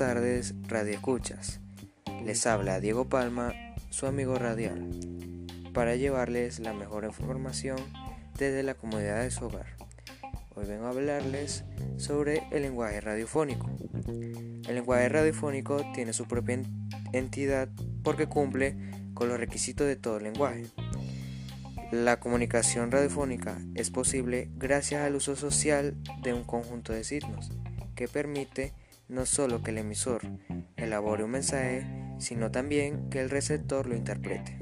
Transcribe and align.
tardes, 0.00 0.54
Radio 0.66 0.94
Escuchas. 0.94 1.60
Les 2.24 2.46
habla 2.46 2.80
Diego 2.80 3.10
Palma, 3.10 3.52
su 3.90 4.06
amigo 4.06 4.36
radial, 4.36 4.88
para 5.74 5.94
llevarles 5.94 6.58
la 6.58 6.72
mejor 6.72 7.04
información 7.04 7.76
desde 8.38 8.62
la 8.62 8.72
comodidad 8.72 9.20
de 9.22 9.30
su 9.30 9.44
hogar. 9.44 9.66
Hoy 10.54 10.64
vengo 10.64 10.86
a 10.86 10.88
hablarles 10.88 11.64
sobre 11.98 12.44
el 12.50 12.62
lenguaje 12.62 13.02
radiofónico. 13.02 13.68
El 14.08 14.74
lenguaje 14.74 15.10
radiofónico 15.10 15.84
tiene 15.92 16.14
su 16.14 16.24
propia 16.24 16.62
entidad 17.12 17.68
porque 18.02 18.26
cumple 18.26 18.78
con 19.12 19.28
los 19.28 19.38
requisitos 19.38 19.86
de 19.86 19.96
todo 19.96 20.18
lenguaje. 20.18 20.64
La 21.92 22.20
comunicación 22.20 22.90
radiofónica 22.90 23.58
es 23.74 23.90
posible 23.90 24.48
gracias 24.54 25.02
al 25.02 25.14
uso 25.14 25.36
social 25.36 25.94
de 26.22 26.32
un 26.32 26.44
conjunto 26.44 26.94
de 26.94 27.04
signos 27.04 27.50
que 27.94 28.08
permite 28.08 28.72
no 29.10 29.26
solo 29.26 29.62
que 29.62 29.72
el 29.72 29.78
emisor 29.78 30.22
elabore 30.76 31.24
un 31.24 31.32
mensaje, 31.32 31.84
sino 32.18 32.50
también 32.50 33.10
que 33.10 33.20
el 33.20 33.28
receptor 33.28 33.86
lo 33.86 33.96
interprete. 33.96 34.58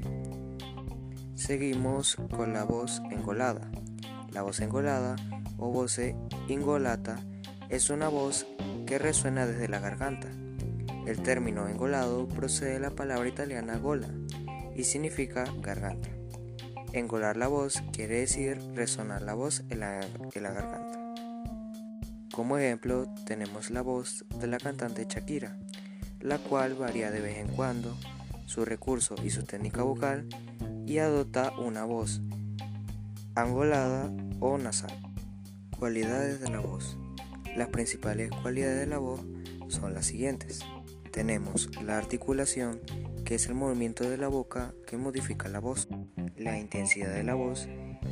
Seguimos 1.35 2.17
con 2.35 2.53
la 2.53 2.63
voz 2.63 3.01
engolada. 3.11 3.71
La 4.31 4.41
voz 4.41 4.59
engolada 4.59 5.15
o 5.57 5.71
voce 5.71 6.15
ingolata 6.47 7.19
es 7.69 7.89
una 7.89 8.09
voz 8.09 8.47
que 8.85 8.97
resuena 8.97 9.45
desde 9.45 9.69
la 9.69 9.79
garganta. 9.79 10.27
El 11.05 11.21
término 11.21 11.67
engolado 11.67 12.27
procede 12.27 12.73
de 12.73 12.79
la 12.79 12.91
palabra 12.91 13.29
italiana 13.29 13.77
gola 13.77 14.09
y 14.75 14.83
significa 14.83 15.45
garganta. 15.61 16.09
Engolar 16.93 17.37
la 17.37 17.47
voz 17.47 17.83
quiere 17.93 18.19
decir 18.19 18.59
resonar 18.73 19.21
la 19.21 19.35
voz 19.35 19.63
en 19.69 19.79
la, 19.81 19.99
en 20.01 20.43
la 20.43 20.51
garganta. 20.51 20.98
Como 22.39 22.57
ejemplo 22.57 23.05
tenemos 23.25 23.69
la 23.69 23.81
voz 23.81 24.23
de 24.39 24.47
la 24.47 24.59
cantante 24.59 25.05
Shakira, 25.09 25.59
la 26.21 26.37
cual 26.37 26.73
varía 26.73 27.11
de 27.11 27.19
vez 27.19 27.37
en 27.37 27.49
cuando 27.49 27.97
su 28.45 28.63
recurso 28.63 29.15
y 29.21 29.29
su 29.29 29.43
técnica 29.43 29.83
vocal 29.83 30.25
y 30.85 30.99
adopta 30.99 31.51
una 31.59 31.83
voz 31.83 32.21
angolada 33.35 34.09
o 34.39 34.57
nasal. 34.57 34.93
Cualidades 35.77 36.39
de 36.39 36.49
la 36.49 36.61
voz. 36.61 36.97
Las 37.57 37.67
principales 37.67 38.31
cualidades 38.41 38.79
de 38.79 38.87
la 38.87 38.99
voz 38.99 39.19
son 39.67 39.93
las 39.93 40.05
siguientes. 40.05 40.61
Tenemos 41.11 41.69
la 41.83 41.97
articulación, 41.97 42.79
que 43.25 43.35
es 43.35 43.47
el 43.47 43.55
movimiento 43.55 44.09
de 44.09 44.17
la 44.17 44.29
boca 44.29 44.73
que 44.87 44.95
modifica 44.95 45.49
la 45.49 45.59
voz. 45.59 45.89
La 46.37 46.57
intensidad 46.57 47.13
de 47.13 47.25
la 47.25 47.33
voz, 47.33 47.67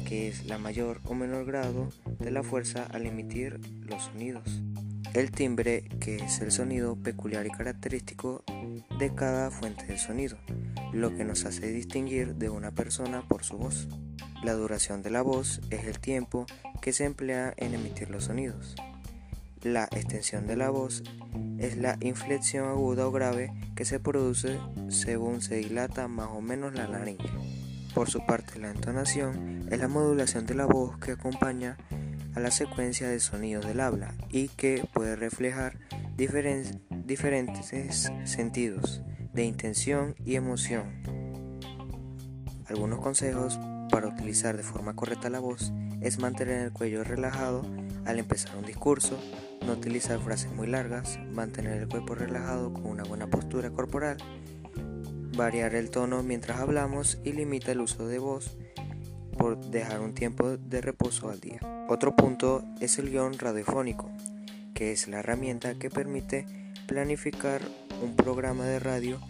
que 0.08 0.30
es 0.30 0.46
la 0.46 0.58
mayor 0.58 1.02
o 1.04 1.14
menor 1.14 1.44
grado 1.44 1.90
de 2.20 2.32
la 2.32 2.42
fuerza 2.42 2.86
al 2.86 3.06
emitir 3.06 3.60
los 3.82 4.04
sonidos. 4.04 4.62
El 5.14 5.32
timbre, 5.32 5.84
que 6.00 6.16
es 6.16 6.40
el 6.40 6.54
sonido 6.54 6.96
peculiar 6.96 7.46
y 7.46 7.50
característico 7.50 8.42
de 9.00 9.14
cada 9.14 9.52
fuente 9.52 9.86
de 9.86 9.98
sonido, 9.98 10.38
lo 10.94 11.14
que 11.14 11.26
nos 11.26 11.44
hace 11.44 11.68
distinguir 11.68 12.36
de 12.36 12.50
una 12.50 12.72
persona 12.72 13.28
por 13.28 13.44
su 13.44 13.58
voz. 13.58 13.90
La 14.46 14.54
duración 14.54 15.04
de 15.04 15.10
la 15.10 15.24
voz 15.24 15.60
es 15.72 15.84
el 15.84 16.00
tiempo 16.00 16.46
que 16.82 16.94
se 16.94 17.04
emplea 17.04 17.54
en 17.58 17.74
emitir 17.74 18.10
los 18.10 18.26
sonidos. 18.26 18.76
La 19.62 19.90
extensión 19.92 20.48
de 20.48 20.56
la 20.56 20.70
voz 20.70 21.04
es 21.60 21.76
la 21.76 21.98
inflexión 22.00 22.70
aguda 22.70 23.08
o 23.08 23.12
grave 23.12 23.52
que 23.76 23.84
se 23.84 24.00
produce 24.00 24.58
según 24.88 25.42
se 25.42 25.56
dilata 25.58 26.08
más 26.08 26.30
o 26.30 26.40
menos 26.40 26.74
la 26.76 26.88
laringe. 26.88 27.57
Por 27.98 28.12
su 28.12 28.24
parte, 28.28 28.60
la 28.60 28.70
entonación 28.70 29.68
es 29.72 29.80
la 29.80 29.88
modulación 29.88 30.46
de 30.46 30.54
la 30.54 30.68
voz 30.68 31.00
que 31.00 31.14
acompaña 31.14 31.78
a 32.36 32.40
la 32.40 32.52
secuencia 32.52 33.10
de 33.10 33.20
sonidos 33.20 33.66
del 33.66 33.80
habla 33.80 34.14
y 34.30 34.50
que 34.50 34.88
puede 34.94 35.16
reflejar 35.16 35.80
diferentes 36.16 38.12
sentidos 38.26 39.02
de 39.34 39.46
intención 39.46 40.14
y 40.24 40.36
emoción. 40.36 41.02
Algunos 42.68 43.00
consejos 43.00 43.60
para 43.90 44.10
utilizar 44.10 44.56
de 44.58 44.64
forma 44.64 44.96
correcta 44.96 45.32
la 45.32 45.40
voz 45.40 45.74
es 46.00 46.20
mantener 46.20 46.66
el 46.66 46.74
cuello 46.74 47.04
relajado 47.04 47.64
al 48.06 48.20
empezar 48.20 48.56
un 48.58 48.66
discurso, 48.66 49.18
no 49.66 49.74
utilizar 49.74 50.20
frases 50.20 50.52
muy 50.52 50.68
largas, 50.68 51.18
mantener 51.32 51.82
el 51.82 51.88
cuerpo 51.88 52.14
relajado 52.14 52.72
con 52.72 52.86
una 52.86 53.06
buena 53.06 53.26
postura 53.26 53.72
corporal, 53.72 54.18
variar 55.38 55.76
el 55.76 55.92
tono 55.92 56.24
mientras 56.24 56.60
hablamos 56.60 57.20
y 57.24 57.32
limita 57.32 57.72
el 57.72 57.82
uso 57.82 58.08
de 58.08 58.20
voz 58.20 58.58
por 59.38 59.58
dejar 59.58 60.02
un 60.02 60.14
tiempo 60.14 60.58
de 60.58 60.82
reposo 60.82 61.30
al 61.30 61.40
día. 61.40 61.60
Otro 61.88 62.16
punto 62.16 62.64
es 62.82 62.98
el 62.98 63.12
guion 63.12 63.38
radiofónico, 63.38 64.10
que 64.74 64.92
es 64.92 65.08
la 65.08 65.20
herramienta 65.20 65.76
que 65.76 65.90
permite 65.90 66.46
planificar 66.88 67.62
un 68.02 68.16
programa 68.16 68.66
de 68.66 68.80
radio 68.80 69.22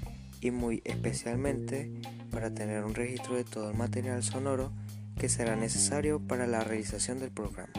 y 0.41 0.51
muy 0.51 0.81
especialmente 0.85 1.91
para 2.31 2.53
tener 2.53 2.83
un 2.85 2.95
registro 2.95 3.35
de 3.35 3.43
todo 3.43 3.69
el 3.69 3.77
material 3.77 4.23
sonoro 4.23 4.71
que 5.17 5.29
será 5.29 5.55
necesario 5.55 6.19
para 6.19 6.47
la 6.47 6.63
realización 6.63 7.19
del 7.19 7.31
programa. 7.31 7.73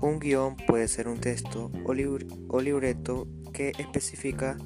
Un 0.00 0.18
guion 0.20 0.56
puede 0.56 0.86
ser 0.86 1.08
un 1.08 1.18
texto 1.18 1.70
o, 1.84 2.60
libreto 2.60 3.26
que 3.52 3.72
especifica 3.78 4.56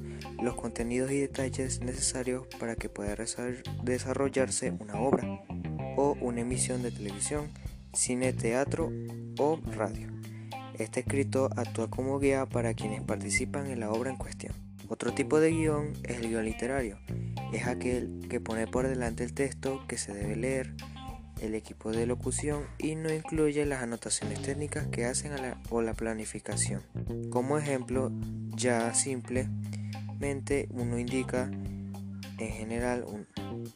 los 0.43 0.55
contenidos 0.55 1.11
y 1.11 1.19
detalles 1.19 1.81
necesarios 1.81 2.45
para 2.59 2.75
que 2.75 2.89
pueda 2.89 3.15
desarrollarse 3.83 4.71
una 4.71 4.99
obra 4.99 5.41
o 5.95 6.17
una 6.19 6.41
emisión 6.41 6.83
de 6.83 6.91
televisión, 6.91 7.49
cine, 7.93 8.33
teatro 8.33 8.91
o 9.39 9.59
radio. 9.75 10.09
Este 10.77 11.01
escrito 11.01 11.49
actúa 11.55 11.89
como 11.89 12.19
guía 12.19 12.45
para 12.45 12.73
quienes 12.73 13.01
participan 13.01 13.67
en 13.67 13.79
la 13.79 13.91
obra 13.91 14.09
en 14.09 14.17
cuestión. 14.17 14.53
Otro 14.89 15.13
tipo 15.13 15.39
de 15.39 15.51
guion 15.51 15.93
es 16.03 16.17
el 16.17 16.29
guion 16.29 16.45
literario. 16.45 16.99
Es 17.53 17.67
aquel 17.67 18.27
que 18.29 18.41
pone 18.41 18.67
por 18.67 18.87
delante 18.87 19.23
el 19.23 19.33
texto 19.33 19.83
que 19.87 19.97
se 19.97 20.13
debe 20.13 20.35
leer 20.35 20.73
el 21.41 21.55
equipo 21.55 21.91
de 21.91 22.05
locución 22.05 22.63
y 22.77 22.95
no 22.95 23.13
incluye 23.13 23.65
las 23.65 23.83
anotaciones 23.83 24.41
técnicas 24.41 24.87
que 24.87 25.05
hacen 25.05 25.33
a 25.33 25.37
la, 25.37 25.61
o 25.69 25.81
la 25.81 25.93
planificación. 25.93 26.81
Como 27.29 27.57
ejemplo, 27.57 28.11
ya 28.55 28.93
uno 30.69 30.97
indica 30.97 31.51
en 32.37 32.49
general 32.53 33.05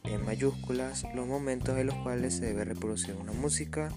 en 0.04 0.24
mayúsculas 0.24 1.04
los 1.14 1.26
momentos 1.26 1.76
en 1.78 1.88
los 1.88 1.94
cuales 1.96 2.36
se 2.36 2.46
debe 2.46 2.64
reproducir 2.64 3.14
una 3.16 3.32
música 3.32 3.90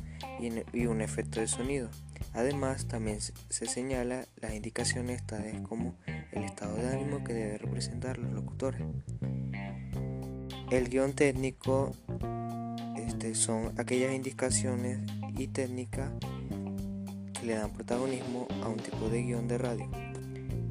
y, 0.73 0.85
un 0.85 1.01
efecto 1.01 1.39
de 1.39 1.47
sonido. 1.47 1.89
Además, 2.33 2.87
también 2.87 3.19
se 3.21 3.65
señala 3.67 4.25
las 4.41 4.53
indicaciones 4.53 5.25
tales 5.25 5.61
como 5.61 5.95
el 6.33 6.43
estado 6.43 6.75
de 6.75 6.89
ánimo 6.89 7.23
que 7.23 7.33
debe 7.33 7.57
representar 7.57 8.17
los 8.17 8.33
locutores. 8.33 8.81
El 10.71 10.89
guion 10.89 11.13
técnico 11.13 11.93
este, 12.97 13.33
son 13.33 13.73
aquellas 13.79 14.13
indicaciones 14.13 14.99
y 15.37 15.47
técnicas 15.47 16.11
que 17.39 17.45
le 17.45 17.55
dan 17.55 17.71
protagonismo 17.71 18.47
a 18.61 18.67
un 18.67 18.77
tipo 18.77 19.07
de 19.07 19.23
guion 19.23 19.47
de 19.47 19.57
radio, 19.57 19.89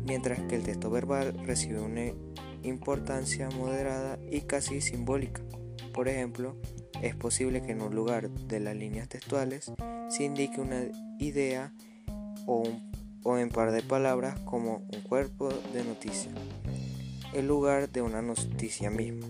mientras 0.04 0.40
que 0.40 0.56
el 0.56 0.62
texto 0.62 0.90
verbal 0.90 1.34
recibe 1.44 1.80
una 1.80 2.12
importancia 2.62 3.48
moderada 3.50 4.18
y 4.30 4.42
casi 4.42 4.80
simbólica. 4.80 5.42
Por 5.92 6.08
ejemplo, 6.08 6.56
es 7.02 7.14
posible 7.16 7.62
que 7.62 7.72
en 7.72 7.82
un 7.82 7.94
lugar 7.94 8.30
de 8.30 8.60
las 8.60 8.76
líneas 8.76 9.08
textuales 9.08 9.72
se 10.08 10.24
indique 10.24 10.60
una 10.60 10.82
idea 11.18 11.72
o, 12.46 12.64
en 13.38 13.48
par 13.50 13.72
de 13.72 13.82
palabras 13.82 14.38
como 14.40 14.86
un 14.92 15.00
cuerpo 15.02 15.50
de 15.72 15.84
noticia, 15.84 16.30
en 17.32 17.46
lugar 17.46 17.90
de 17.90 18.02
una 18.02 18.22
noticia 18.22 18.90
misma. 18.90 19.26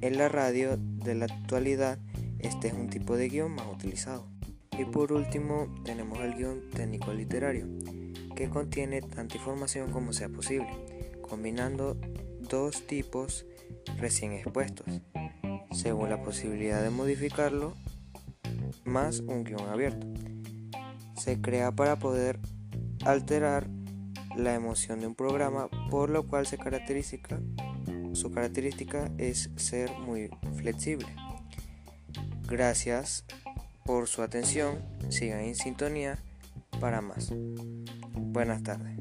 En 0.00 0.16
la 0.16 0.28
radio 0.28 0.76
de 0.78 1.14
la 1.14 1.26
actualidad, 1.26 1.98
este 2.38 2.68
es 2.68 2.74
un 2.74 2.88
tipo 2.88 3.16
de 3.16 3.28
guion 3.28 3.52
más 3.52 3.66
utilizado. 3.66 4.26
Y 4.78 4.84
por 4.86 5.12
último, 5.12 5.66
tenemos 5.84 6.18
el 6.20 6.34
guion 6.34 6.70
técnico 6.70 7.12
literario, 7.12 7.66
que 8.40 8.48
contiene 8.48 9.02
tanta 9.02 9.36
información 9.36 9.92
como 9.92 10.14
sea 10.14 10.30
posible, 10.30 10.70
combinando 11.20 11.98
dos 12.40 12.86
tipos 12.86 13.44
recién 13.98 14.32
expuestos, 14.32 14.86
según 15.72 16.08
la 16.08 16.22
posibilidad 16.22 16.82
de 16.82 16.88
modificarlo, 16.88 17.74
más 18.82 19.20
un 19.20 19.44
guion 19.44 19.68
abierto. 19.68 20.06
Se 21.18 21.38
crea 21.42 21.70
para 21.70 21.98
poder 21.98 22.40
alterar 23.04 23.68
la 24.34 24.54
emoción 24.54 25.00
de 25.00 25.08
un 25.08 25.14
programa, 25.14 25.68
por 25.90 26.08
lo 26.08 26.26
cual 26.26 26.46
su 26.46 26.56
característica 26.56 27.42
es 29.18 29.50
ser 29.56 29.90
muy 29.98 30.30
flexible. 30.56 31.08
Gracias 32.48 33.26
por 33.84 34.08
su 34.08 34.22
atención, 34.22 34.78
sigan 35.10 35.40
en 35.40 35.54
sintonía 35.54 36.18
para 36.80 37.02
más. 37.02 37.34
Buenas 38.14 38.62
tardes. 38.62 38.96